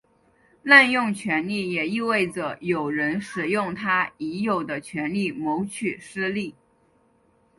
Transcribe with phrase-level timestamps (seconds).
[0.63, 6.55] 滥用权力也意味着有人使用他已有的权力谋取私利。